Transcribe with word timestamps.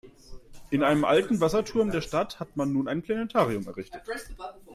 In 0.71 0.81
einem 0.81 1.05
alten 1.05 1.41
Wasserturm 1.41 1.91
der 1.91 2.01
Stadt 2.01 2.39
hat 2.39 2.55
man 2.57 2.73
nun 2.73 2.87
ein 2.87 3.03
Planetarium 3.03 3.67
errichtet. 3.67 4.01